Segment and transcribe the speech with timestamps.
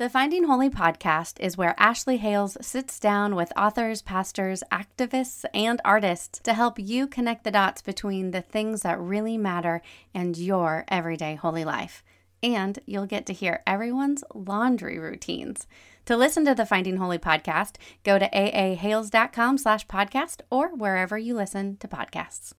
[0.00, 5.78] The Finding Holy podcast is where Ashley Hales sits down with authors, pastors, activists, and
[5.84, 9.82] artists to help you connect the dots between the things that really matter
[10.14, 12.02] and your everyday holy life.
[12.42, 15.66] And you'll get to hear everyone's laundry routines.
[16.06, 21.34] To listen to the Finding Holy podcast, go to aahales.com slash podcast or wherever you
[21.34, 22.54] listen to podcasts.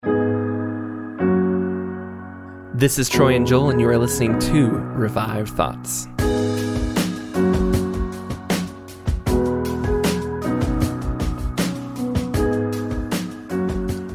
[2.79, 6.07] This is Troy and Joel, and you are listening to Revived Thoughts.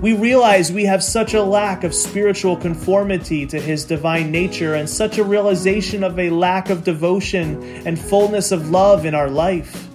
[0.06, 4.88] We realize we have such a lack of spiritual conformity to His divine nature and
[4.88, 9.88] such a realization of a lack of devotion and fullness of love in our life.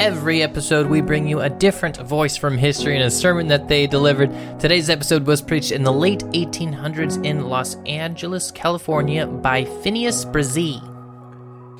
[0.00, 3.86] Every episode, we bring you a different voice from history and a sermon that they
[3.86, 4.30] delivered.
[4.58, 10.89] Today's episode was preached in the late 1800s in Los Angeles, California by Phineas Bresee.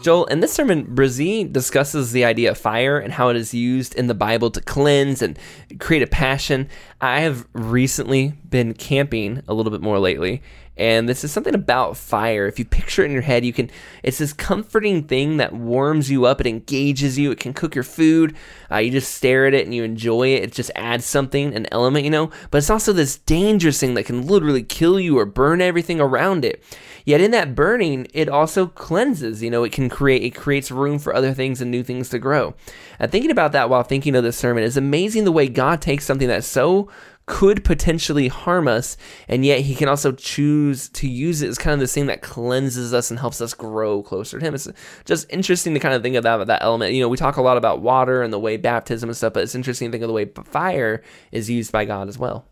[0.02, 3.94] Joel, in this sermon, Bresee discusses the idea of fire and how it is used
[3.94, 5.38] in the Bible to cleanse and
[5.78, 6.68] create a passion.
[7.00, 10.42] I have recently been camping a little bit more lately,
[10.80, 12.46] and this is something about fire.
[12.46, 13.70] If you picture it in your head, you can.
[14.02, 16.40] It's this comforting thing that warms you up.
[16.40, 17.30] It engages you.
[17.30, 18.34] It can cook your food.
[18.70, 20.42] Uh, you just stare at it and you enjoy it.
[20.42, 22.30] It just adds something, an element, you know.
[22.50, 26.46] But it's also this dangerous thing that can literally kill you or burn everything around
[26.46, 26.64] it.
[27.04, 29.42] Yet in that burning, it also cleanses.
[29.42, 30.22] You know, it can create.
[30.22, 32.54] It creates room for other things and new things to grow.
[32.98, 35.24] And thinking about that while thinking of this sermon is amazing.
[35.24, 36.88] The way God takes something that's so
[37.30, 38.96] could potentially harm us,
[39.28, 42.22] and yet he can also choose to use it as kind of this thing that
[42.22, 44.52] cleanses us and helps us grow closer to him.
[44.52, 44.68] It's
[45.04, 46.92] just interesting to kind of think of that, that element.
[46.92, 49.44] You know, we talk a lot about water and the way baptism and stuff, but
[49.44, 52.46] it's interesting to think of the way fire is used by God as well.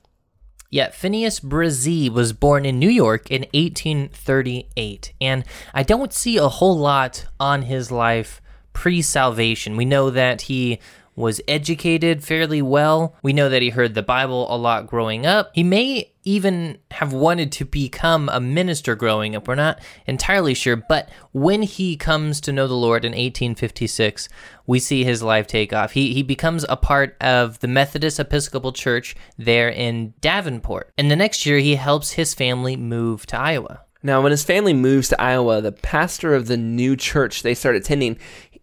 [0.70, 6.48] Yeah, Phineas Bresee was born in New York in 1838, and I don't see a
[6.48, 8.40] whole lot on his life
[8.72, 9.76] pre salvation.
[9.76, 10.78] We know that he
[11.18, 13.16] was educated fairly well.
[13.22, 15.50] We know that he heard the Bible a lot growing up.
[15.52, 19.48] He may even have wanted to become a minister growing up.
[19.48, 20.76] We're not entirely sure.
[20.76, 24.28] But when he comes to know the Lord in 1856,
[24.66, 25.92] we see his life take off.
[25.92, 30.92] He, he becomes a part of the Methodist Episcopal Church there in Davenport.
[30.98, 33.80] And the next year, he helps his family move to Iowa.
[34.00, 37.74] Now, when his family moves to Iowa, the pastor of the new church they start
[37.74, 38.18] attending,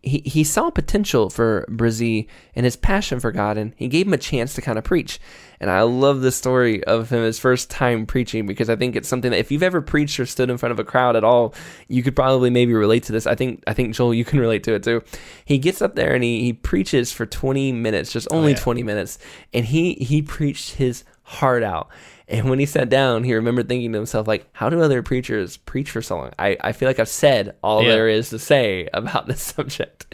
[0.05, 4.13] he, he saw potential for Bresee and his passion for God, and he gave him
[4.13, 5.19] a chance to kind of preach.
[5.59, 9.07] And I love the story of him his first time preaching because I think it's
[9.07, 11.55] something that if you've ever preached or stood in front of a crowd at all,
[11.87, 13.25] you could probably maybe relate to this.
[13.25, 15.01] I think I think Joel, you can relate to it too.
[15.43, 18.57] He gets up there and he, he preaches for 20 minutes, just oh, only oh,
[18.57, 18.63] yeah.
[18.63, 19.17] 20 minutes,
[19.53, 21.89] and he he preached his heart out.
[22.27, 25.57] And when he sat down, he remembered thinking to himself, like, how do other preachers
[25.57, 26.31] preach for so long?
[26.39, 27.89] I, I feel like I've said all yeah.
[27.89, 30.07] there is to say about this subject.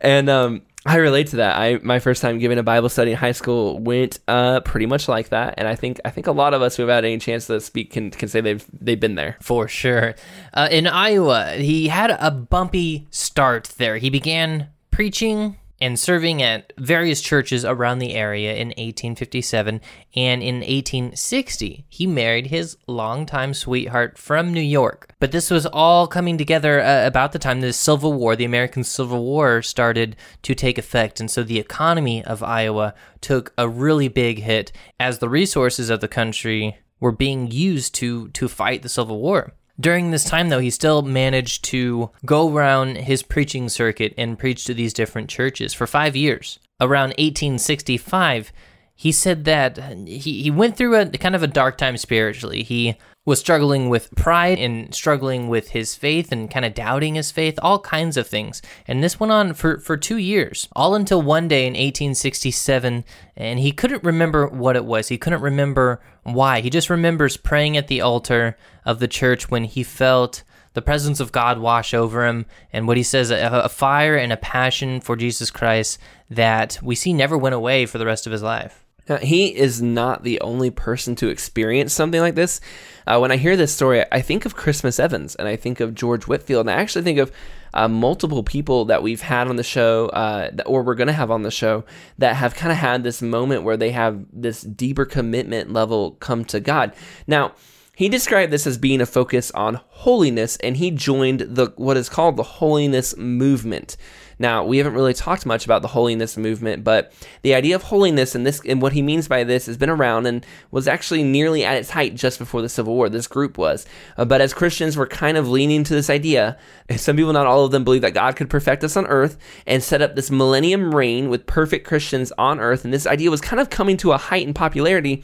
[0.00, 1.58] And um, I relate to that.
[1.58, 5.08] I my first time giving a Bible study in high school went uh, pretty much
[5.08, 7.18] like that, and I think I think a lot of us who have had any
[7.18, 10.14] chance to speak can can say they've they've been there for sure.
[10.54, 13.98] Uh, in Iowa, he had a bumpy start there.
[13.98, 19.80] He began preaching and serving at various churches around the area in 1857.
[20.14, 25.14] And in 1860, he married his longtime sweetheart from New York.
[25.18, 28.84] But this was all coming together uh, about the time the Civil War, the American
[28.84, 31.20] Civil War, started to take effect.
[31.20, 36.00] And so the economy of Iowa took a really big hit as the resources of
[36.00, 39.54] the country were being used to, to fight the Civil War.
[39.80, 44.64] During this time, though, he still managed to go around his preaching circuit and preach
[44.64, 46.58] to these different churches for five years.
[46.80, 48.52] Around 1865,
[48.94, 52.62] he said that he, he went through a kind of a dark time spiritually.
[52.62, 57.30] He was struggling with pride and struggling with his faith and kind of doubting his
[57.30, 58.62] faith, all kinds of things.
[58.88, 63.04] And this went on for, for two years, all until one day in 1867,
[63.36, 65.08] and he couldn't remember what it was.
[65.08, 66.60] He couldn't remember why.
[66.60, 68.56] He just remembers praying at the altar
[68.86, 70.42] of the church when he felt
[70.72, 74.32] the presence of God wash over him, and what he says a, a fire and
[74.32, 75.98] a passion for Jesus Christ
[76.30, 78.86] that we see never went away for the rest of his life.
[79.10, 82.60] Now, he is not the only person to experience something like this.
[83.08, 85.96] Uh, when I hear this story, I think of Christmas Evans and I think of
[85.96, 87.32] George Whitefield, and I actually think of
[87.74, 91.32] uh, multiple people that we've had on the show, uh, or we're going to have
[91.32, 91.84] on the show,
[92.18, 96.44] that have kind of had this moment where they have this deeper commitment level come
[96.44, 96.92] to God.
[97.26, 97.54] Now,
[97.96, 102.08] he described this as being a focus on holiness, and he joined the what is
[102.08, 103.96] called the holiness movement.
[104.40, 108.34] Now, we haven't really talked much about the holiness movement, but the idea of holiness
[108.34, 111.62] and this and what he means by this has been around and was actually nearly
[111.62, 113.10] at its height just before the Civil War.
[113.10, 113.84] This group was.
[114.16, 116.56] Uh, but as Christians, we're kind of leaning to this idea.
[116.96, 119.82] Some people, not all of them, believe that God could perfect us on earth and
[119.82, 122.82] set up this millennium reign with perfect Christians on earth.
[122.82, 125.22] And this idea was kind of coming to a height in popularity.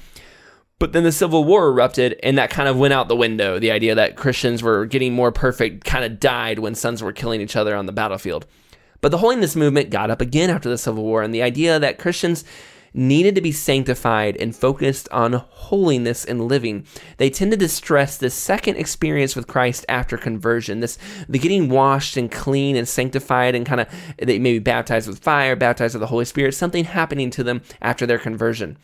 [0.79, 3.59] But then the Civil War erupted, and that kind of went out the window.
[3.59, 7.41] The idea that Christians were getting more perfect kind of died when sons were killing
[7.41, 8.45] each other on the battlefield.
[9.01, 11.99] But the holiness movement got up again after the Civil War, and the idea that
[11.99, 12.45] Christians
[12.97, 16.87] needed to be sanctified and focused on holiness and living.
[17.19, 20.99] They tended to stress this second experience with Christ after conversion, this
[21.29, 23.89] the getting washed and clean and sanctified and kind of
[24.19, 27.61] they may be baptized with fire, baptized with the Holy Spirit, something happening to them
[27.83, 28.79] after their conversion.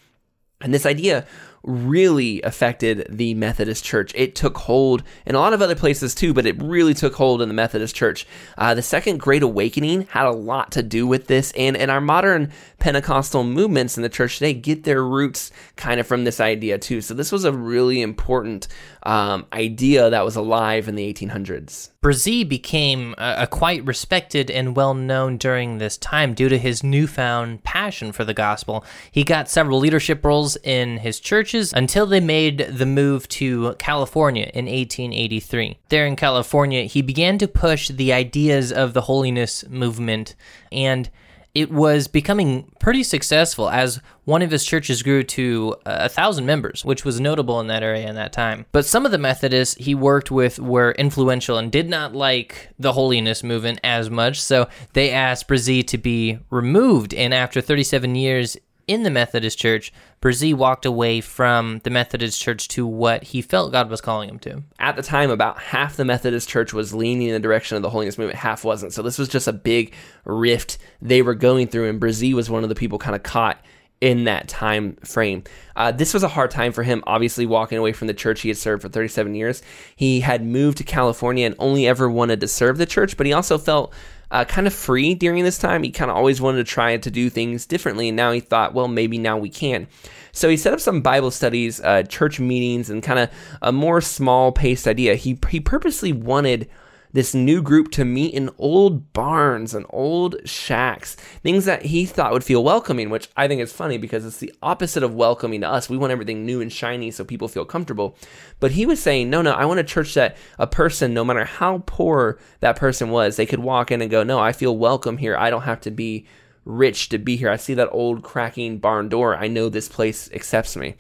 [0.61, 1.27] And this idea
[1.63, 4.13] really affected the Methodist Church.
[4.15, 7.43] It took hold in a lot of other places too, but it really took hold
[7.43, 8.27] in the Methodist Church.
[8.59, 12.01] Uh, the Second Great Awakening had a lot to do with this, and, and our
[12.01, 16.79] modern Pentecostal movements in the church today get their roots kind of from this idea
[16.79, 17.01] too.
[17.01, 18.69] So this was a really important
[19.05, 21.91] um, idea that was alive in the 1800s.
[22.03, 26.83] Bresee became a, a quite respected and well known during this time due to his
[26.83, 28.85] newfound passion for the gospel.
[29.13, 31.21] He got several leadership roles in his
[31.53, 35.79] churches until they made the move to California in 1883.
[35.89, 40.35] There in California, he began to push the ideas of the holiness movement
[40.71, 41.11] and
[41.55, 46.47] it was becoming pretty successful as one of his churches grew to uh, a thousand
[46.47, 48.65] members, which was notable in that area in that time.
[48.73, 52.95] But some of the Methodists he worked with were influential and did not like the
[52.95, 57.13] holiness movement as much, so they asked Bresee to be removed.
[57.13, 62.69] And after 37 years in the Methodist Church, Bresee walked away from the Methodist Church
[62.69, 64.63] to what he felt God was calling him to.
[64.79, 67.91] At the time, about half the Methodist Church was leaning in the direction of the
[67.91, 68.93] holiness movement, half wasn't.
[68.93, 69.95] So this was just a big
[70.25, 73.59] rift they were going through, and Bresee was one of the people kind of caught
[74.03, 75.45] in that time frame.
[75.77, 78.49] Uh, this was a hard time for him, obviously, walking away from the church he
[78.49, 79.63] had served for 37 years.
[79.95, 83.33] He had moved to California and only ever wanted to serve the church, but he
[83.33, 83.95] also felt
[84.33, 85.83] uh, kind of free during this time.
[85.83, 88.75] He kind of always wanted to try to do things differently, and now he thought,
[88.75, 89.87] well, maybe now we can.
[90.33, 93.31] So he set up some Bible studies, uh, church meetings, and kind of
[93.61, 95.15] a more small paced idea.
[95.15, 96.69] He, he purposely wanted
[97.13, 102.33] this new group to meet in old barns and old shacks, things that he thought
[102.33, 105.69] would feel welcoming, which I think is funny because it's the opposite of welcoming to
[105.69, 105.91] us.
[105.91, 108.17] We want everything new and shiny so people feel comfortable.
[108.61, 111.45] But he was saying, no, no, I want a church that a person, no matter
[111.45, 115.19] how poor that person was, they could walk in and go, no, I feel welcome
[115.19, 115.37] here.
[115.37, 116.27] I don't have to be
[116.65, 117.51] rich to be here.
[117.51, 119.37] I see that old cracking barn door.
[119.37, 120.95] I know this place accepts me.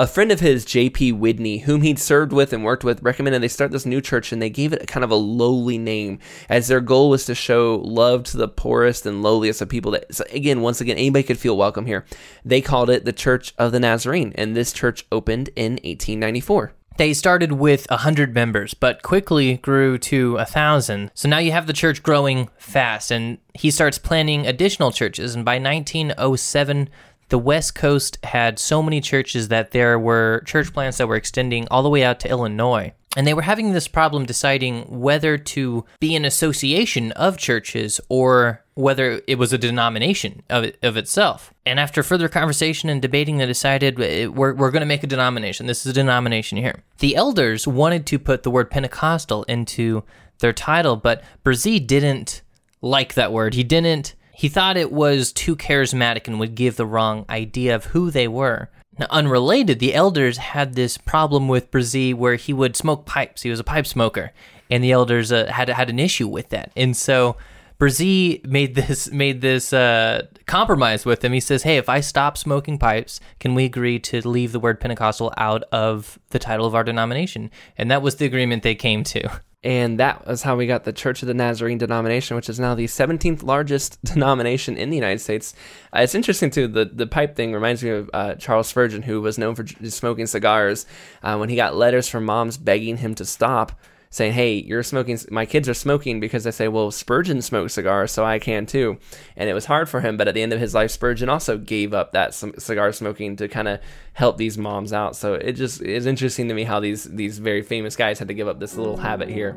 [0.00, 1.14] A friend of his, J.P.
[1.14, 4.40] Widney, whom he'd served with and worked with, recommended they start this new church and
[4.40, 8.22] they gave it kind of a lowly name as their goal was to show love
[8.22, 11.56] to the poorest and lowliest of people that, so again, once again, anybody could feel
[11.56, 12.06] welcome here.
[12.44, 16.74] They called it the Church of the Nazarene and this church opened in 1894.
[16.98, 21.12] They started with 100 members, but quickly grew to 1,000.
[21.14, 25.36] So now you have the church growing fast, and he starts planning additional churches.
[25.36, 26.88] And by 1907,
[27.28, 31.68] the West Coast had so many churches that there were church plants that were extending
[31.70, 32.92] all the way out to Illinois.
[33.16, 38.62] And they were having this problem deciding whether to be an association of churches or
[38.74, 41.52] whether it was a denomination of, of itself.
[41.66, 45.08] And after further conversation and debating, they decided eh, we're, we're going to make a
[45.08, 45.66] denomination.
[45.66, 46.84] This is a denomination here.
[46.98, 50.04] The elders wanted to put the word Pentecostal into
[50.38, 52.42] their title, but Bresee didn't
[52.80, 53.54] like that word.
[53.54, 57.86] He didn't he thought it was too charismatic and would give the wrong idea of
[57.86, 58.70] who they were.
[58.96, 63.42] Now, unrelated, the elders had this problem with Bresee where he would smoke pipes.
[63.42, 64.30] He was a pipe smoker,
[64.70, 66.70] and the elders uh, had had an issue with that.
[66.76, 67.36] And so
[67.78, 71.32] Bresee made this made this uh, compromise with him.
[71.32, 74.80] He says, "Hey, if I stop smoking pipes, can we agree to leave the word
[74.80, 79.04] Pentecostal out of the title of our denomination?" And that was the agreement they came
[79.04, 79.40] to.
[79.64, 82.76] And that was how we got the Church of the Nazarene denomination, which is now
[82.76, 85.52] the 17th largest denomination in the United States.
[85.92, 86.68] Uh, it's interesting, too.
[86.68, 90.28] The, the pipe thing reminds me of uh, Charles Spurgeon, who was known for smoking
[90.28, 90.86] cigars.
[91.24, 93.72] Uh, when he got letters from moms begging him to stop,
[94.10, 95.18] saying, "Hey, you're smoking.
[95.30, 98.98] My kids are smoking because I say, well, Spurgeon smoked cigars, so I can too."
[99.36, 101.58] And it was hard for him, but at the end of his life, Spurgeon also
[101.58, 103.80] gave up that cigar smoking to kind of
[104.14, 105.16] help these moms out.
[105.16, 108.34] So it just is interesting to me how these these very famous guys had to
[108.34, 109.56] give up this little habit here.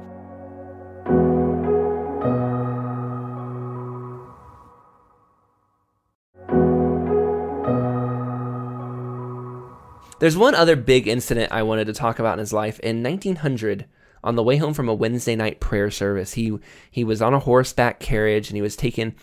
[10.21, 12.79] There's one other big incident I wanted to talk about in his life.
[12.81, 13.85] In 1900,
[14.23, 16.57] on the way home from a Wednesday night prayer service, he
[16.89, 19.15] he was on a horseback carriage and he was taking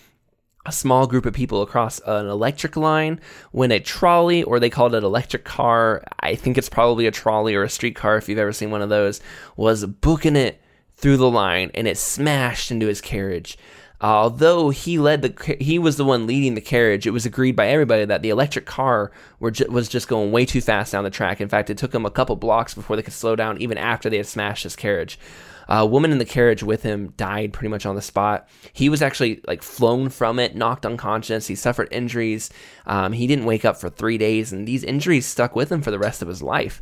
[0.67, 3.21] a small group of people across an electric line
[3.53, 7.55] when a trolley, or they called it electric car, I think it's probably a trolley
[7.55, 9.21] or a streetcar if you've ever seen one of those,
[9.57, 10.61] was booking it
[10.95, 13.57] through the line and it smashed into his carriage.
[14.01, 17.07] Although he led the, he was the one leading the carriage.
[17.07, 19.11] It was agreed by everybody that the electric car
[19.51, 21.41] ju- was just going way too fast down the track.
[21.41, 24.09] In fact, it took him a couple blocks before they could slow down, even after
[24.09, 25.19] they had smashed his carriage.
[25.71, 28.49] A woman in the carriage with him died pretty much on the spot.
[28.73, 31.47] He was actually like flown from it, knocked unconscious.
[31.47, 32.49] He suffered injuries.
[32.87, 35.91] Um, he didn't wake up for three days, and these injuries stuck with him for
[35.91, 36.81] the rest of his life.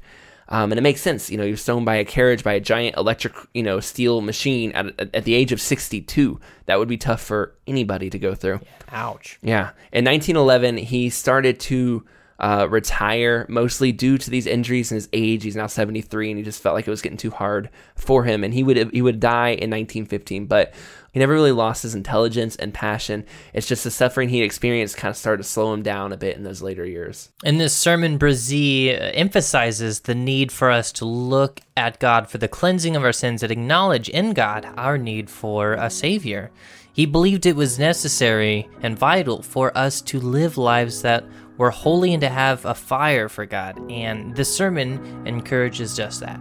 [0.49, 2.97] Um, and it makes sense, you know, you're thrown by a carriage by a giant
[2.97, 6.39] electric, you know, steel machine at, at, at the age of 62.
[6.67, 8.61] That would be tough for anybody to go through.
[8.91, 9.39] Ouch.
[9.43, 9.71] Yeah.
[9.93, 12.05] In 1911, he started to
[12.39, 15.43] uh, retire, mostly due to these injuries and his age.
[15.43, 18.45] He's now 73, and he just felt like it was getting too hard for him.
[18.45, 20.75] And he would he would die in 1915, but
[21.17, 23.25] he never really lost his intelligence and passion.
[23.55, 26.37] It's just the suffering he experienced kind of started to slow him down a bit
[26.37, 27.31] in those later years.
[27.43, 32.49] In this sermon, Bresee emphasizes the need for us to look at God for the
[32.49, 36.51] cleansing of our sins and acknowledge in God our need for a Savior.
[36.93, 41.25] He believed it was necessary and vital for us to live lives that
[41.57, 46.39] were holy and to have a fire for God, and this sermon encourages just that.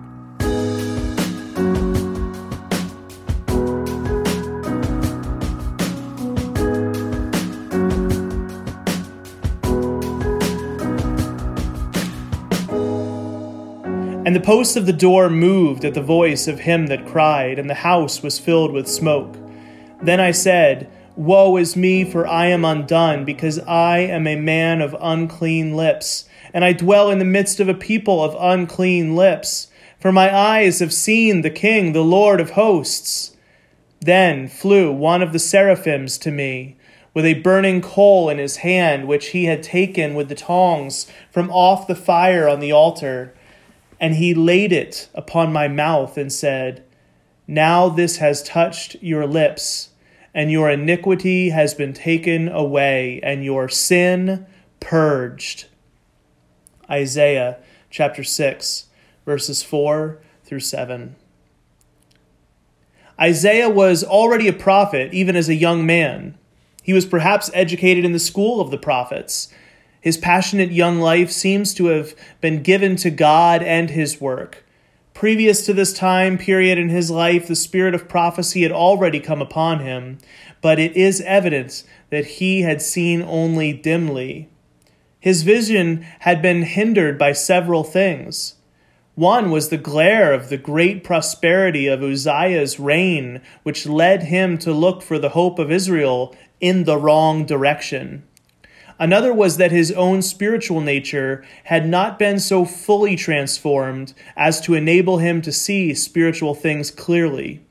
[14.25, 17.70] And the posts of the door moved at the voice of him that cried, and
[17.70, 19.38] the house was filled with smoke.
[20.01, 24.82] Then I said, Woe is me, for I am undone, because I am a man
[24.82, 29.67] of unclean lips, and I dwell in the midst of a people of unclean lips.
[30.00, 33.38] For my eyes have seen the King, the Lord of hosts.
[34.01, 36.77] Then flew one of the seraphims to me,
[37.13, 41.51] with a burning coal in his hand, which he had taken with the tongs from
[41.51, 43.36] off the fire on the altar.
[44.00, 46.84] And he laid it upon my mouth and said,
[47.48, 49.90] Now this has touched your lips,
[50.34, 54.46] and your iniquity has been taken away, and your sin
[54.80, 55.68] purged.
[56.90, 57.58] Isaiah
[57.90, 58.86] chapter 6,
[59.25, 61.16] verses 4 through 7.
[63.20, 66.38] Isaiah was already a prophet, even as a young man.
[66.84, 69.52] He was perhaps educated in the school of the prophets
[70.06, 74.64] his passionate young life seems to have been given to God and his work.
[75.16, 79.42] Previous to this time period in his life, the spirit of prophecy had already come
[79.42, 80.20] upon him,
[80.62, 84.48] but it is evident that he had seen only dimly.
[85.20, 88.58] His vision had been hindered by several things.
[89.16, 94.72] One was the glare of the great prosperity of Uzziah's reign, which led him to
[94.72, 98.22] look for the hope of Israel in the wrong direction.
[98.98, 104.74] Another was that his own spiritual nature had not been so fully transformed as to
[104.74, 107.62] enable him to see spiritual things clearly.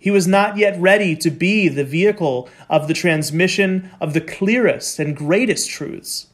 [0.00, 4.98] He was not yet ready to be the vehicle of the transmission of the clearest
[4.98, 6.26] and greatest truths.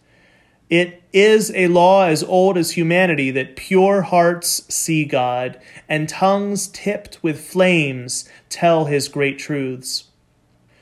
[0.71, 6.69] It is a law as old as humanity that pure hearts see God, and tongues
[6.69, 10.05] tipped with flames tell his great truths.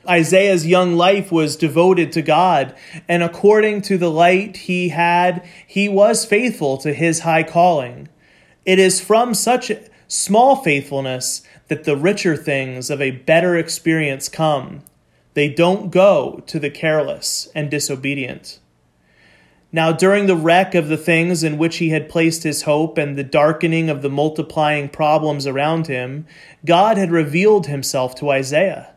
[0.07, 2.75] Isaiah's young life was devoted to God,
[3.07, 8.09] and according to the light he had, he was faithful to his high calling.
[8.65, 9.71] It is from such
[10.07, 14.83] small faithfulness that the richer things of a better experience come.
[15.33, 18.59] They don't go to the careless and disobedient.
[19.71, 23.17] Now, during the wreck of the things in which he had placed his hope and
[23.17, 26.27] the darkening of the multiplying problems around him,
[26.63, 28.92] God had revealed himself to Isaiah.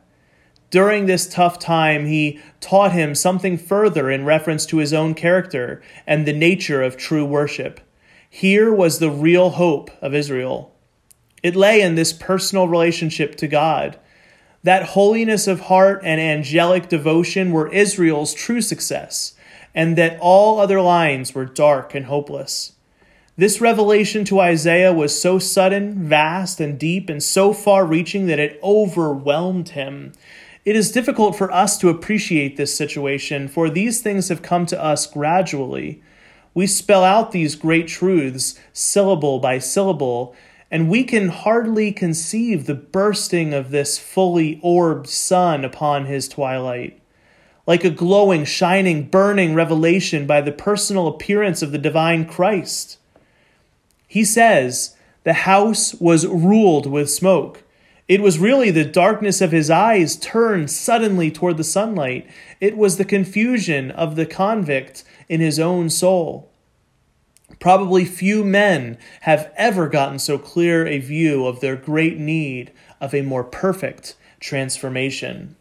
[0.71, 5.81] During this tough time, he taught him something further in reference to his own character
[6.07, 7.81] and the nature of true worship.
[8.29, 10.75] Here was the real hope of Israel.
[11.43, 13.99] It lay in this personal relationship to God.
[14.65, 19.35] That holiness of heart and angelic devotion were Israel's true success,
[19.73, 22.73] and that all other lines were dark and hopeless.
[23.39, 28.41] This revelation to Isaiah was so sudden, vast, and deep, and so far reaching that
[28.41, 30.13] it overwhelmed him.
[30.67, 34.83] It is difficult for us to appreciate this situation, for these things have come to
[34.83, 36.03] us gradually.
[36.55, 40.35] We spell out these great truths syllable by syllable,
[40.69, 47.01] and we can hardly conceive the bursting of this fully orbed sun upon his twilight.
[47.65, 52.99] Like a glowing, shining, burning revelation by the personal appearance of the divine Christ.
[54.09, 57.63] He says, The house was ruled with smoke.
[58.09, 62.29] It was really the darkness of his eyes turned suddenly toward the sunlight.
[62.61, 66.53] It was the confusion of the convict in his own soul.
[67.59, 72.71] Probably few men have ever gotten so clear a view of their great need
[73.01, 75.57] of a more perfect transformation.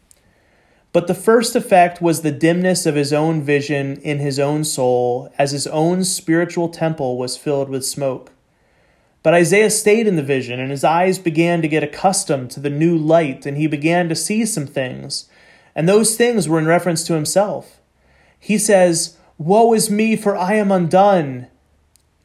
[0.92, 5.32] But the first effect was the dimness of his own vision in his own soul
[5.36, 8.32] as his own spiritual temple was filled with smoke.
[9.26, 12.70] But Isaiah stayed in the vision, and his eyes began to get accustomed to the
[12.70, 15.28] new light, and he began to see some things.
[15.74, 17.80] And those things were in reference to himself.
[18.38, 21.48] He says, Woe is me, for I am undone.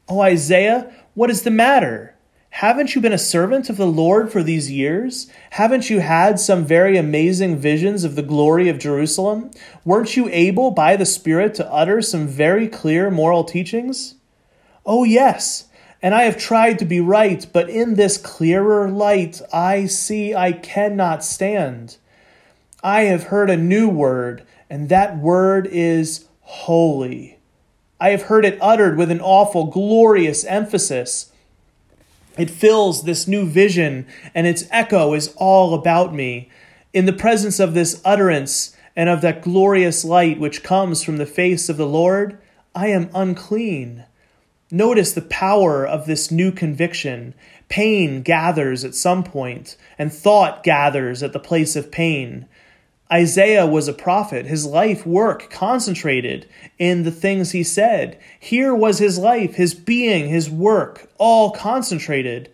[0.08, 2.14] Oh, Isaiah, what is the matter?
[2.50, 5.28] Haven't you been a servant of the Lord for these years?
[5.50, 9.50] Haven't you had some very amazing visions of the glory of Jerusalem?
[9.84, 14.14] Weren't you able by the Spirit to utter some very clear moral teachings?
[14.86, 15.68] Oh, yes
[16.02, 20.50] and I have tried to be right, but in this clearer light I see I
[20.52, 21.96] cannot stand.
[22.82, 27.38] I have heard a new word, and that word is holy.
[28.00, 31.30] I have heard it uttered with an awful, glorious emphasis.
[32.36, 36.50] It fills this new vision, and its echo is all about me.
[36.92, 41.26] In the presence of this utterance and of that glorious light which comes from the
[41.26, 42.38] face of the Lord,
[42.74, 44.04] I am unclean.
[44.74, 47.34] Notice the power of this new conviction.
[47.68, 52.46] Pain gathers at some point, and thought gathers at the place of pain.
[53.12, 54.46] Isaiah was a prophet.
[54.46, 56.48] His life work concentrated
[56.78, 58.18] in the things he said.
[58.40, 62.50] Here was his life, his being, his work, all concentrated.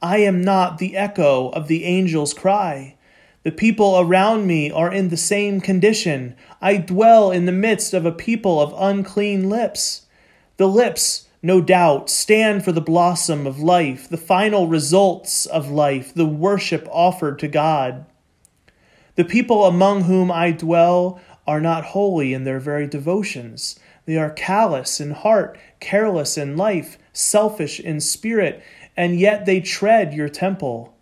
[0.00, 2.96] I am not the echo of the angel's cry.
[3.42, 6.34] The people around me are in the same condition.
[6.62, 10.06] I dwell in the midst of a people of unclean lips.
[10.56, 16.12] The lips no doubt, stand for the blossom of life, the final results of life,
[16.12, 18.04] the worship offered to God.
[19.14, 23.78] The people among whom I dwell are not holy in their very devotions.
[24.04, 28.62] They are callous in heart, careless in life, selfish in spirit,
[28.96, 30.96] and yet they tread your temple.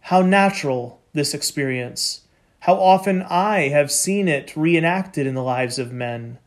[0.00, 2.22] How natural this experience!
[2.60, 6.38] How often I have seen it reenacted in the lives of men.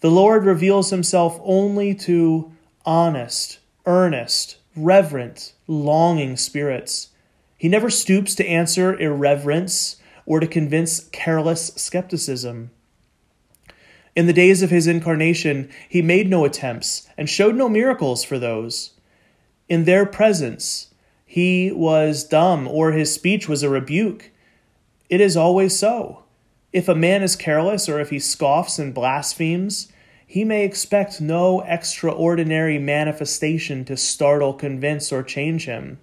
[0.00, 2.52] The Lord reveals himself only to
[2.86, 7.10] honest, earnest, reverent, longing spirits.
[7.58, 12.70] He never stoops to answer irreverence or to convince careless skepticism.
[14.14, 18.38] In the days of his incarnation, he made no attempts and showed no miracles for
[18.38, 18.92] those.
[19.68, 20.94] In their presence,
[21.26, 24.30] he was dumb or his speech was a rebuke.
[25.10, 26.24] It is always so.
[26.72, 29.92] If a man is careless or if he scoffs and blasphemes,
[30.26, 35.98] he may expect no extraordinary manifestation to startle, convince, or change him.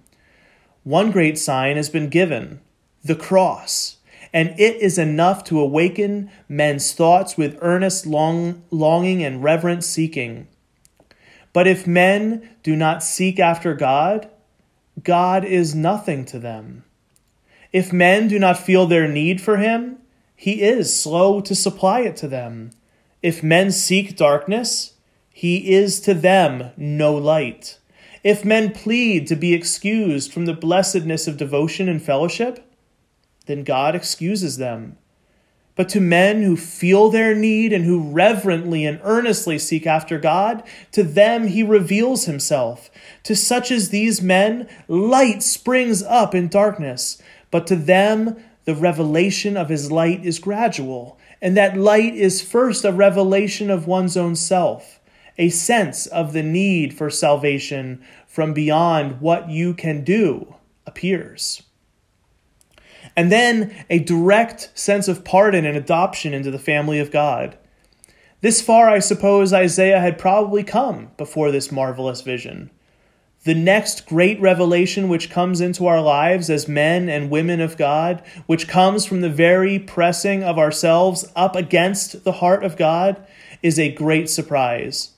[0.82, 2.60] One great sign has been given
[3.04, 3.98] the cross,
[4.32, 10.48] and it is enough to awaken men's thoughts with earnest long, longing and reverent seeking.
[11.52, 14.28] But if men do not seek after God,
[15.02, 16.84] God is nothing to them.
[17.72, 19.98] If men do not feel their need for Him,
[20.34, 22.70] He is slow to supply it to them.
[23.24, 24.92] If men seek darkness,
[25.32, 27.78] he is to them no light.
[28.22, 32.70] If men plead to be excused from the blessedness of devotion and fellowship,
[33.46, 34.98] then God excuses them.
[35.74, 40.62] But to men who feel their need and who reverently and earnestly seek after God,
[40.92, 42.90] to them he reveals himself.
[43.22, 49.56] To such as these men, light springs up in darkness, but to them the revelation
[49.56, 54.34] of his light is gradual and that light is first a revelation of one's own
[54.34, 54.98] self,
[55.36, 60.54] a sense of the need for salvation from beyond what you can do
[60.86, 61.62] appears.
[63.14, 67.58] And then a direct sense of pardon and adoption into the family of God.
[68.40, 72.70] This far, I suppose, Isaiah had probably come before this marvelous vision
[73.44, 78.22] the next great revelation which comes into our lives as men and women of God,
[78.46, 83.24] which comes from the very pressing of ourselves up against the heart of God,
[83.62, 85.10] is a great surprise.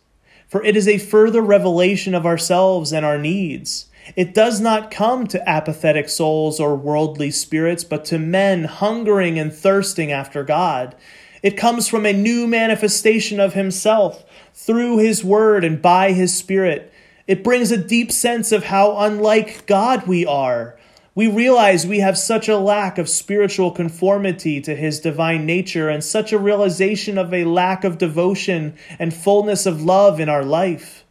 [0.49, 3.87] For it is a further revelation of ourselves and our needs.
[4.17, 9.53] It does not come to apathetic souls or worldly spirits, but to men hungering and
[9.53, 10.97] thirsting after God.
[11.43, 16.93] It comes from a new manifestation of Himself through His Word and by His Spirit
[17.27, 20.79] it brings a deep sense of how unlike God we are.
[21.15, 26.05] We realize we have such a lack of spiritual conformity to His divine nature and
[26.05, 31.05] such a realization of a lack of devotion and fullness of love in our life.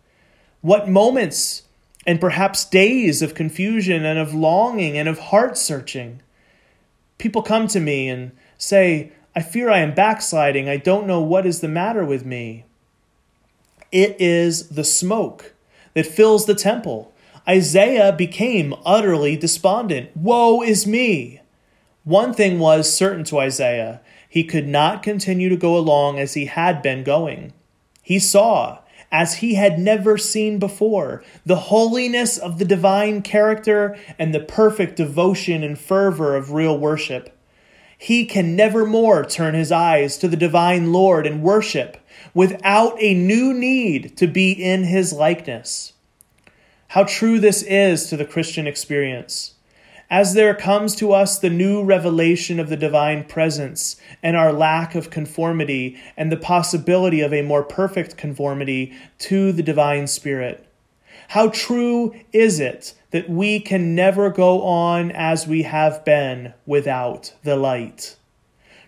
[0.61, 1.63] What moments
[2.05, 6.21] and perhaps days of confusion and of longing and of heart searching.
[7.17, 10.69] People come to me and say, I fear I am backsliding.
[10.69, 12.65] I don't know what is the matter with me.
[13.91, 15.54] It is the smoke
[15.95, 17.11] that fills the temple.
[17.47, 20.15] Isaiah became utterly despondent.
[20.15, 21.41] Woe is me!
[22.03, 24.01] One thing was certain to Isaiah
[24.35, 27.53] he could not continue to go along as he had been going.
[28.01, 28.79] He saw,
[29.09, 34.97] as he had never seen before, the holiness of the divine character and the perfect
[34.97, 37.34] devotion and fervor of real worship.
[37.97, 41.97] He can never more turn his eyes to the divine Lord and worship
[42.33, 45.93] without a new need to be in his likeness.
[46.89, 49.53] How true this is to the Christian experience.
[50.09, 54.93] As there comes to us the new revelation of the divine presence and our lack
[54.93, 60.64] of conformity and the possibility of a more perfect conformity to the divine spirit.
[61.29, 67.33] How true is it that we can never go on as we have been without
[67.43, 68.15] the light?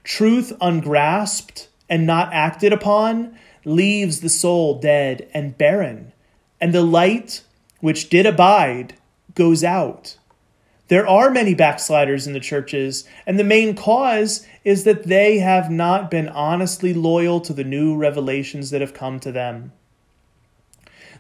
[0.04, 6.14] Truth ungrasped and not acted upon leaves the soul dead and barren,
[6.62, 7.44] and the light
[7.82, 8.94] which did abide
[9.36, 10.18] goes out.
[10.88, 15.70] There are many backsliders in the churches, and the main cause is that they have
[15.70, 19.74] not been honestly loyal to the new revelations that have come to them.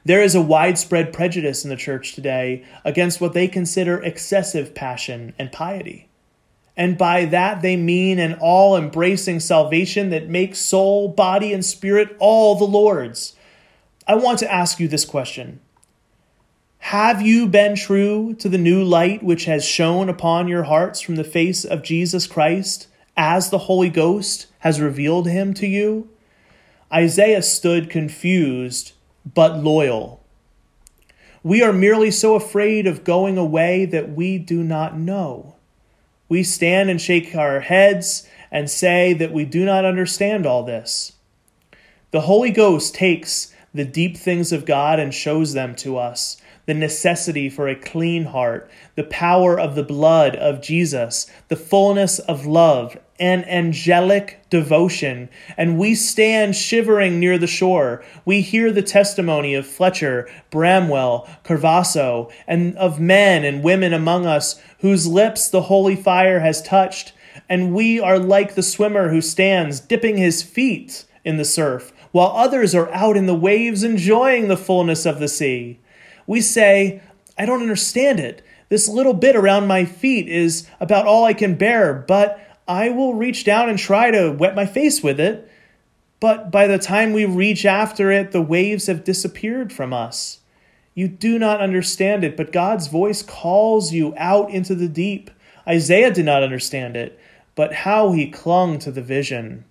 [0.08, 5.34] There is a widespread prejudice in the church today against what they consider excessive passion
[5.38, 6.08] and piety.
[6.78, 12.16] And by that they mean an all embracing salvation that makes soul, body, and spirit
[12.20, 13.36] all the Lord's.
[14.08, 15.60] I want to ask you this question
[16.78, 21.18] have you been true to the new light which has shone upon your hearts from
[21.18, 26.08] the face of Jesus Christ as the Holy Ghost has revealed him to you?
[26.94, 28.94] Isaiah stood confused
[29.34, 30.24] but loyal.
[31.44, 35.56] We are merely so afraid of going away that we do not know.
[36.30, 41.14] We stand and shake our heads and say that we do not understand all this.
[42.12, 46.74] The Holy Ghost takes the deep things of God and shows them to us the
[46.74, 52.46] necessity for a clean heart, the power of the blood of Jesus, the fullness of
[52.46, 55.30] love, and angelic devotion.
[55.58, 58.04] And we stand shivering near the shore.
[58.26, 64.62] We hear the testimony of Fletcher, Bramwell, Carvosso, and of men and women among us
[64.80, 67.14] whose lips the holy fire has touched.
[67.50, 72.32] And we are like the swimmer who stands dipping his feet in the surf, while
[72.36, 75.80] others are out in the waves enjoying the fullness of the sea
[76.28, 77.02] we say,
[77.38, 78.46] I don't understand it.
[78.70, 83.14] This little bit around my feet is about all I can bear, but I will
[83.14, 85.50] reach down and try to wet my face with it.
[86.20, 90.40] But by the time we reach after it, the waves have disappeared from us.
[90.96, 95.30] You do not understand it, but God's voice calls you out into the deep.
[95.68, 97.20] Isaiah did not understand it,
[97.54, 99.64] but how he clung to the vision.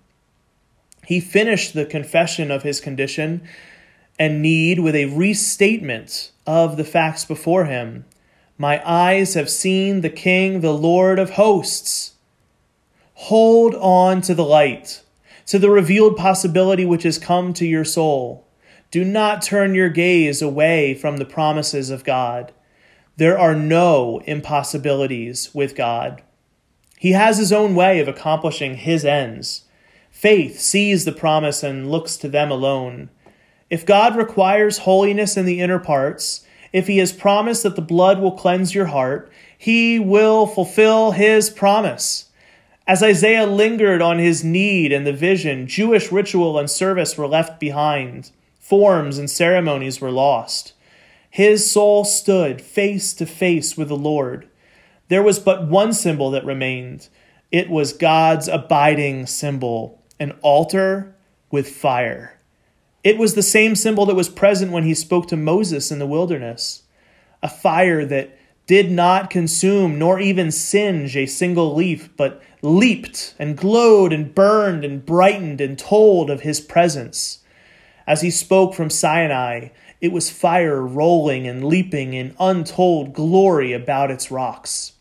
[1.05, 3.41] He finished the confession of his condition
[4.17, 8.05] and need with a restatement of the facts before him.
[8.57, 12.13] My eyes have seen the King, the Lord of hosts.
[13.21, 15.01] Hold on to the light,
[15.47, 18.47] to the revealed possibility which has come to your soul.
[18.91, 22.53] Do not turn your gaze away from the promises of God.
[23.17, 26.21] There are no impossibilities with God.
[26.99, 29.65] He has his own way of accomplishing his ends.
[30.11, 33.09] Faith sees the promise and looks to them alone.
[33.67, 38.19] If God requires holiness in the inner parts, if he has promised that the blood
[38.19, 42.26] will cleanse your heart, he will fulfill his promise.
[42.87, 47.59] As Isaiah lingered on his need and the vision, Jewish ritual and service were left
[47.59, 48.31] behind.
[48.59, 50.71] Forms and ceremonies were lost.
[51.29, 54.47] His soul stood face to face with the Lord.
[55.09, 57.09] There was but one symbol that remained.
[57.51, 61.13] It was God's abiding symbol, an altar
[61.51, 62.39] with fire.
[63.03, 66.07] It was the same symbol that was present when he spoke to Moses in the
[66.07, 66.83] wilderness
[67.43, 68.36] a fire that
[68.67, 74.85] did not consume nor even singe a single leaf, but leaped and glowed and burned
[74.85, 77.39] and brightened and told of his presence.
[78.05, 84.11] As he spoke from Sinai, it was fire rolling and leaping in untold glory about
[84.11, 84.93] its rocks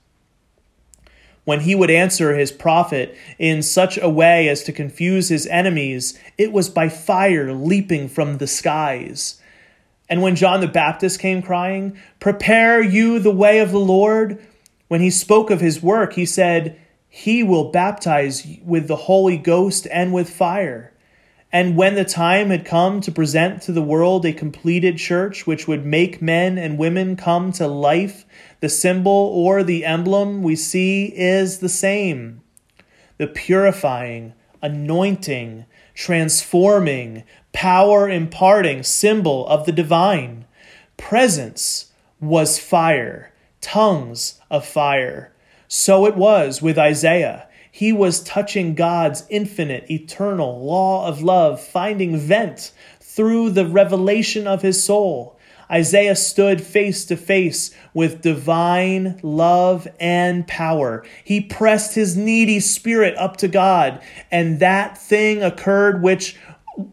[1.46, 6.18] when he would answer his prophet in such a way as to confuse his enemies,
[6.36, 9.40] it was by fire leaping from the skies.
[10.08, 14.44] And when John the Baptist came crying, Prepare you the way of the Lord,
[14.88, 19.86] when he spoke of his work, he said, He will baptize with the Holy Ghost
[19.90, 20.92] and with fire.
[21.52, 25.66] And when the time had come to present to the world a completed church which
[25.66, 28.24] would make men and women come to life,
[28.60, 32.42] the symbol or the emblem we see is the same.
[33.18, 35.64] The purifying, anointing,
[35.94, 37.24] transforming,
[37.56, 40.44] power imparting symbol of the divine.
[40.98, 41.90] Presence
[42.20, 45.32] was fire, tongues of fire.
[45.66, 47.48] So it was with Isaiah.
[47.72, 54.60] He was touching God's infinite, eternal law of love, finding vent through the revelation of
[54.60, 55.38] his soul.
[55.70, 61.04] Isaiah stood face to face with divine love and power.
[61.24, 66.36] He pressed his needy spirit up to God, and that thing occurred which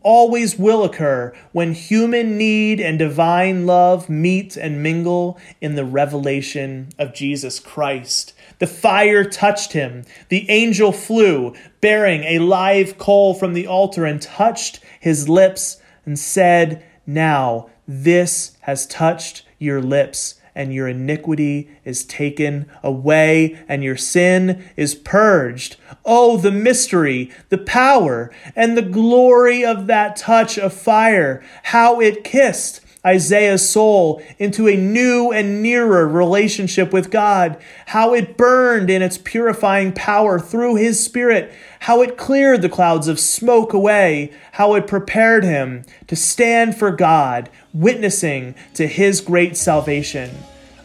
[0.01, 6.89] always will occur when human need and divine love meet and mingle in the revelation
[6.97, 8.33] of Jesus Christ.
[8.59, 10.05] The fire touched him.
[10.29, 16.17] The angel flew, bearing a live coal from the altar, and touched his lips and
[16.17, 23.97] said, Now this has touched your lips, and your iniquity is taken away, and your
[23.97, 25.77] sin is purged.
[26.05, 32.23] Oh, the mystery, the power, and the glory of that touch of fire, how it
[32.23, 39.01] kissed Isaiah's soul into a new and nearer relationship with God, how it burned in
[39.01, 44.73] its purifying power through his spirit, how it cleared the clouds of smoke away, how
[44.75, 50.31] it prepared him to stand for God, witnessing to his great salvation.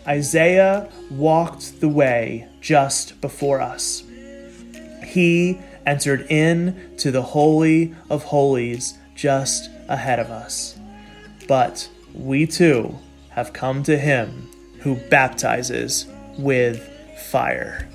[0.07, 4.03] Isaiah walked the way just before us.
[5.05, 10.77] He entered in to the Holy of Holies just ahead of us.
[11.47, 12.99] But we too
[13.31, 16.07] have come to him who baptizes
[16.39, 16.89] with
[17.31, 17.89] fire.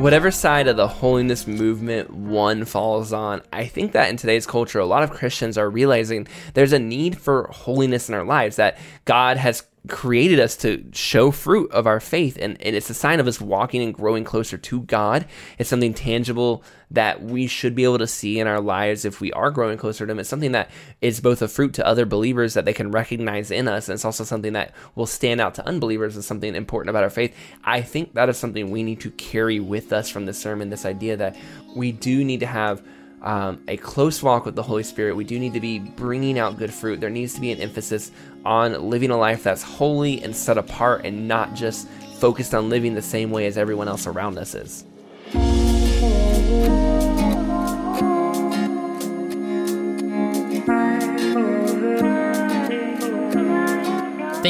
[0.00, 4.78] Whatever side of the holiness movement one falls on, I think that in today's culture,
[4.78, 8.78] a lot of Christians are realizing there's a need for holiness in our lives, that
[9.04, 13.18] God has created us to show fruit of our faith and, and, it's a sign
[13.18, 15.26] of us walking and growing closer to god.
[15.58, 19.32] It's something tangible that we should be able to see in our lives if we
[19.32, 20.18] are growing closer to him.
[20.18, 23.68] It's something that is both a fruit to other believers that they can recognize in
[23.68, 27.04] us and it's also something that will stand out to unbelievers as something important about
[27.04, 27.34] our faith.
[27.64, 30.84] I think that is something we need to carry with us from this sermon this
[30.84, 31.36] idea that
[31.74, 32.82] we do need to have
[33.22, 36.56] um, a close walk with the Holy Spirit, we do need to be bringing out
[36.56, 37.00] good fruit.
[37.00, 38.10] There needs to be an emphasis
[38.44, 42.94] on living a life that's holy and set apart and not just focused on living
[42.94, 44.84] the same way as everyone else around us is.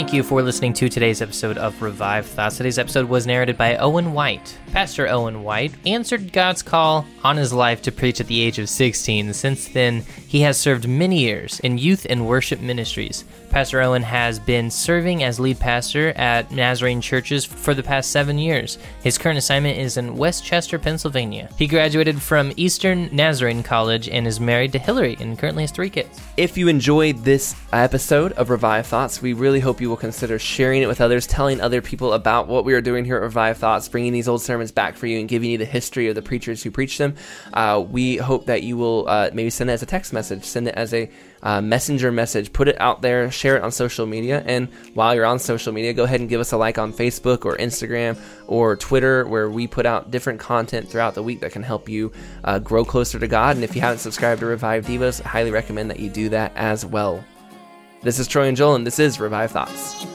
[0.00, 2.56] Thank you for listening to today's episode of Revive Thoughts.
[2.56, 4.56] Today's episode was narrated by Owen White.
[4.72, 8.70] Pastor Owen White answered God's call on his life to preach at the age of
[8.70, 9.34] 16.
[9.34, 13.24] Since then, he has served many years in youth and worship ministries.
[13.50, 18.38] Pastor Owen has been serving as lead pastor at Nazarene churches for the past seven
[18.38, 18.78] years.
[19.02, 21.50] His current assignment is in West Chester, Pennsylvania.
[21.58, 25.90] He graduated from Eastern Nazarene College and is married to Hillary and currently has three
[25.90, 26.20] kids.
[26.36, 30.82] If you enjoyed this episode of Revive Thoughts, we really hope you will consider sharing
[30.82, 33.88] it with others, telling other people about what we are doing here at Revive Thoughts,
[33.88, 36.62] bringing these old sermons back for you and giving you the history of the preachers
[36.62, 37.16] who preach them.
[37.52, 40.68] Uh, we hope that you will uh, maybe send it as a text message, send
[40.68, 41.10] it as a
[41.42, 44.42] uh, messenger message, put it out there, share it on social media.
[44.46, 47.44] And while you're on social media, go ahead and give us a like on Facebook
[47.44, 51.62] or Instagram or Twitter, where we put out different content throughout the week that can
[51.62, 52.12] help you
[52.44, 53.56] uh, grow closer to God.
[53.56, 56.52] And if you haven't subscribed to Revive Devos, I highly recommend that you do that
[56.56, 57.24] as well.
[58.02, 60.06] This is Troy and Joel, and this is Revive Thoughts.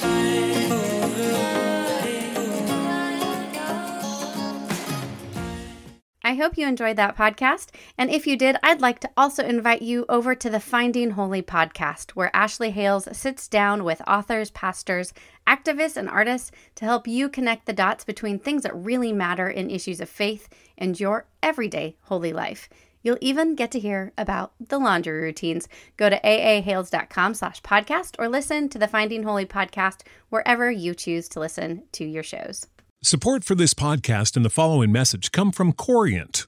[6.24, 7.68] I hope you enjoyed that podcast.
[7.96, 11.44] And if you did, I'd like to also invite you over to the Finding Holy
[11.44, 15.14] podcast, where Ashley Hales sits down with authors, pastors,
[15.46, 19.70] activists, and artists to help you connect the dots between things that really matter in
[19.70, 22.68] issues of faith and your everyday holy life.
[23.06, 25.68] You'll even get to hear about the laundry routines.
[25.96, 31.30] Go to aahales.com slash podcast or listen to the Finding Holy podcast wherever you choose
[31.30, 32.66] to listen to your shows.
[33.04, 36.48] Support for this podcast and the following message come from Corient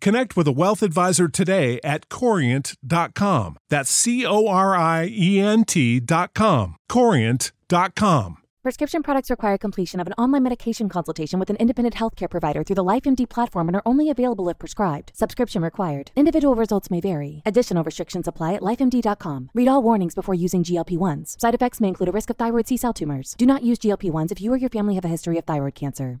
[0.00, 3.56] connect with a wealth advisor today at corient.com.
[3.70, 6.76] That's C O R I E N T.com.
[6.88, 8.38] Corient.com.
[8.62, 12.76] Prescription products require completion of an online medication consultation with an independent healthcare provider through
[12.76, 15.10] the LifeMD platform and are only available if prescribed.
[15.16, 16.12] Subscription required.
[16.14, 17.42] Individual results may vary.
[17.44, 19.50] Additional restrictions apply at lifemd.com.
[19.52, 21.40] Read all warnings before using GLP 1s.
[21.40, 23.34] Side effects may include a risk of thyroid C cell tumors.
[23.36, 25.74] Do not use GLP 1s if you or your family have a history of thyroid
[25.74, 26.20] cancer.